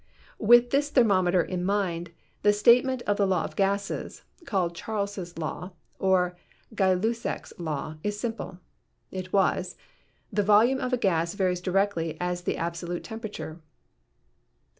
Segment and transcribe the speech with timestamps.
[0.39, 2.09] With this thermometer in mind,
[2.41, 6.35] the statement of the law of gases, called Charles' Law, or
[6.73, 8.57] Gay Lussac's Law, is simple.
[9.11, 9.77] It was:
[10.33, 13.59] The volume of a gas varies directly as the absolute tem perature.